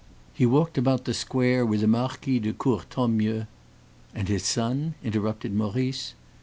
He 0.33 0.47
walked 0.47 0.79
about 0.79 1.05
the 1.05 1.13
square 1.13 1.63
with 1.63 1.81
the 1.81 1.87
Marquis 1.87 2.39
de 2.39 2.53
Courtornieu" 2.53 3.45
"And 4.15 4.27
his 4.27 4.43
son?" 4.43 4.95
interrupted 5.03 5.53
Maurice. 5.53 6.15